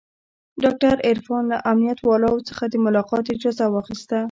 [0.63, 4.17] ډاکتر عرفان له امنيت والاو څخه د ملاقات اجازه واخيسته.